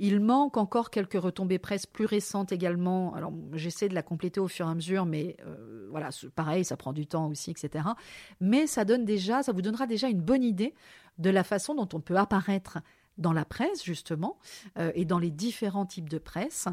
[0.00, 3.14] Il manque encore quelques retombées presse plus récentes également.
[3.14, 6.76] Alors, j'essaie de la compléter au fur et à mesure, mais euh, voilà, pareil, ça
[6.76, 7.84] prend du temps aussi, etc.
[8.40, 10.74] Mais ça donne déjà, ça vous donnera déjà une bonne idée
[11.18, 12.78] de la façon dont on peut apparaître
[13.18, 14.38] dans la presse justement
[14.78, 16.66] euh, et dans les différents types de presse.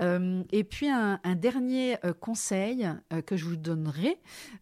[0.00, 2.88] Euh, et puis un, dernier euh, conseil
[3.26, 4.18] que je vous donnerai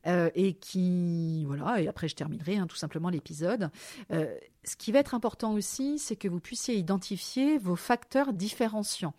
[0.07, 3.71] et qui voilà et après je terminerai hein, tout simplement l'épisode.
[4.11, 9.15] ce qui va être important aussi, c'est que vous puissiez identifier vos facteurs différenciants.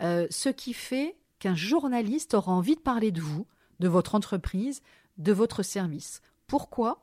[0.00, 3.46] ce qui fait qu'un journaliste aura envie de parler de vous,
[3.80, 4.82] de votre entreprise,
[5.18, 6.22] de votre service.
[6.46, 7.02] Pourquoi?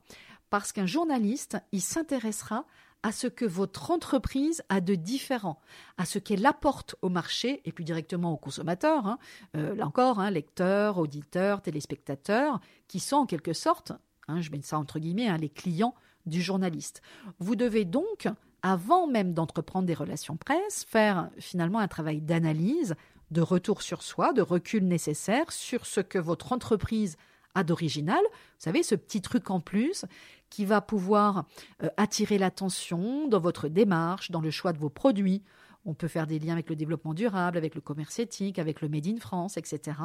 [0.50, 2.66] Parce qu'un journaliste, il s'intéressera
[3.04, 5.60] à ce que votre entreprise a de différent,
[5.98, 9.20] à ce qu'elle apporte au marché et plus directement aux consommateurs, hein.
[9.56, 13.94] euh, là encore, hein, lecteurs, auditeurs, téléspectateurs, qui sont en quelque sorte,
[14.28, 17.02] hein, je mets ça entre guillemets, les clients du journaliste.
[17.40, 18.28] Vous devez donc,
[18.62, 22.96] avant même d'entreprendre des relations presse, faire finalement un travail d'analyse,
[23.32, 27.16] de retour sur soi, de recul nécessaire sur ce que votre entreprise
[27.56, 28.22] a d'original.
[28.24, 30.06] Vous savez, ce petit truc en plus
[30.50, 31.46] qui va pouvoir
[31.84, 35.44] euh, attirer l'attention dans votre démarche, dans le choix de vos produits.
[35.86, 38.90] On peut faire des liens avec le développement durable, avec le commerce éthique, avec le
[38.90, 39.98] Made in France, etc.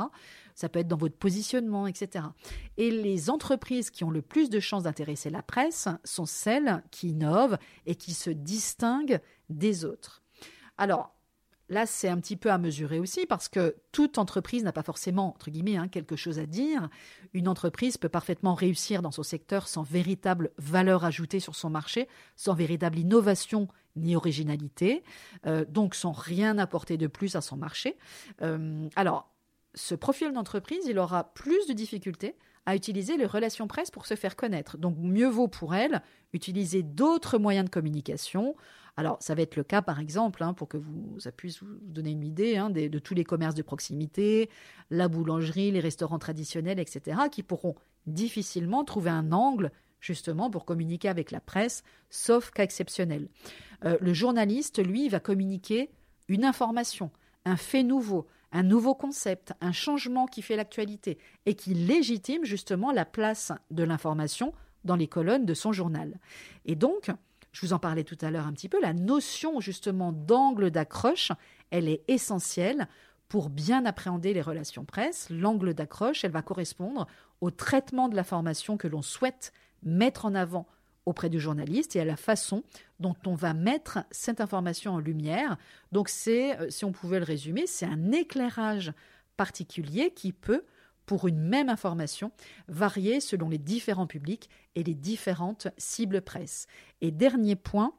[0.54, 2.26] Ça peut être dans votre positionnement, etc.
[2.76, 7.08] Et les entreprises qui ont le plus de chances d'intéresser la presse sont celles qui
[7.08, 10.22] innovent et qui se distinguent des autres.
[10.78, 11.13] Alors,
[11.70, 15.28] Là, c'est un petit peu à mesurer aussi parce que toute entreprise n'a pas forcément,
[15.28, 16.90] entre guillemets, hein, quelque chose à dire.
[17.32, 22.06] Une entreprise peut parfaitement réussir dans son secteur sans véritable valeur ajoutée sur son marché,
[22.36, 25.04] sans véritable innovation ni originalité,
[25.46, 27.96] euh, donc sans rien apporter de plus à son marché.
[28.42, 29.30] Euh, alors,
[29.74, 34.14] ce profil d'entreprise, il aura plus de difficultés à utiliser les relations presse pour se
[34.14, 34.78] faire connaître.
[34.78, 38.54] Donc, mieux vaut pour elle utiliser d'autres moyens de communication
[38.96, 41.78] alors, ça va être le cas, par exemple, hein, pour que vous, ça puisse vous
[41.82, 44.48] donner une idée hein, de, tous les commerces de proximité,
[44.90, 47.74] la boulangerie, les restaurants traditionnels, etc., qui pourront
[48.06, 53.28] difficilement trouver un angle justement pour communiquer avec la presse, sauf cas exceptionnel.
[53.84, 55.90] Euh, le journaliste, lui, va communiquer
[56.28, 57.10] une information,
[57.44, 62.92] un fait nouveau, un nouveau concept, un changement qui fait l'actualité et qui légitime justement
[62.92, 64.52] la place de l'information
[64.84, 66.20] dans les colonnes de son journal.
[66.66, 67.10] Et donc,
[67.54, 71.30] je vous en parlais tout à l'heure un petit peu, la notion justement d'angle d'accroche,
[71.70, 72.88] elle est essentielle
[73.28, 75.28] pour bien appréhender les relations presse.
[75.30, 77.06] L'angle d'accroche, elle va correspondre
[77.40, 79.52] au traitement de l'information que l'on souhaite
[79.84, 80.66] mettre en avant
[81.06, 82.64] auprès du journaliste et à la façon
[82.98, 85.56] dont on va mettre cette information en lumière.
[85.92, 88.92] Donc c'est, euh, si on pouvait le résumer, c'est un éclairage
[89.36, 90.64] particulier qui peut
[91.06, 92.32] pour une même information
[92.68, 96.66] variée selon les différents publics et les différentes cibles presse.
[97.00, 97.92] Et dernier point,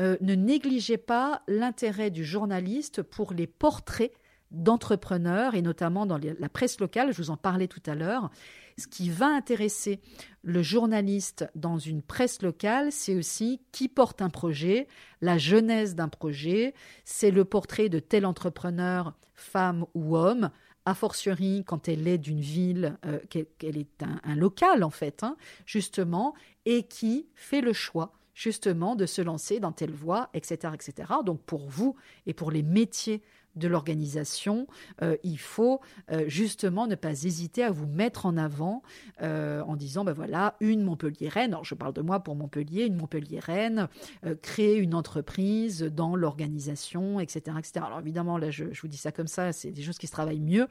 [0.00, 4.12] euh, ne négligez pas l'intérêt du journaliste pour les portraits
[4.50, 8.30] d'entrepreneurs et notamment dans la presse locale, je vous en parlais tout à l'heure.
[8.78, 10.00] Ce qui va intéresser
[10.42, 14.88] le journaliste dans une presse locale, c'est aussi qui porte un projet,
[15.20, 20.50] la genèse d'un projet, c'est le portrait de tel entrepreneur, femme ou homme,
[20.84, 25.36] a fortiori quand elle est d'une ville, euh, qu'elle est un, local en fait, hein,
[25.66, 31.12] justement, et qui fait le choix justement de se lancer dans telle voie, etc., etc.
[31.24, 33.22] Donc pour vous et pour les métiers
[33.56, 34.66] de l'organisation,
[35.02, 35.80] euh, il faut
[36.10, 38.82] euh, justement ne pas hésiter à vous mettre en avant
[39.22, 43.88] euh, en disant, ben voilà, une Montpellier-Rennes, je parle de moi pour Montpellier, une Montpellier-Rennes,
[44.42, 47.84] créer une entreprise dans l'organisation, etc., etc.
[47.86, 50.12] Alors évidemment, là, je, je vous dis ça comme ça, c'est des choses qui se
[50.12, 50.68] travaillent mieux,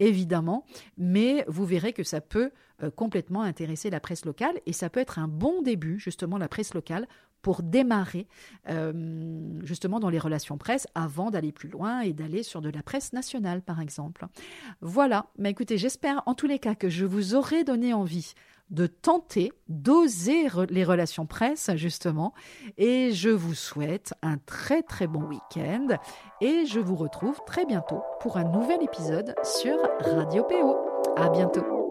[0.00, 0.64] évidemment,
[0.96, 2.50] mais vous verrez que ça peut
[2.96, 6.74] complètement intéresser la presse locale et ça peut être un bon début, justement, la presse
[6.74, 7.06] locale,
[7.44, 8.26] pour démarrer
[8.70, 12.82] euh, justement dans les relations presse avant d'aller plus loin et d'aller sur de la
[12.82, 14.26] presse nationale, par exemple.
[14.80, 18.32] Voilà, mais écoutez, j'espère en tous les cas que je vous aurai donné envie
[18.70, 22.32] de tenter, d'oser les relations presse, justement.
[22.78, 25.88] Et je vous souhaite un très très bon week-end.
[26.40, 30.76] Et je vous retrouve très bientôt pour un nouvel épisode sur Radio PO.
[31.14, 31.83] À bientôt.